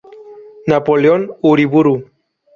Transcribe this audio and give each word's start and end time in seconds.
Napoleón 0.65 1.29
Uriburu. 1.43 1.95